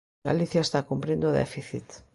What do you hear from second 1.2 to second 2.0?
o déficit.